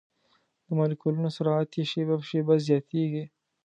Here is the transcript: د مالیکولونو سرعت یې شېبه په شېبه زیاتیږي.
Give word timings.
د 0.65 0.67
مالیکولونو 0.77 1.29
سرعت 1.37 1.69
یې 1.77 1.83
شېبه 1.91 2.15
په 2.19 2.25
شېبه 2.29 2.55
زیاتیږي. 2.67 3.23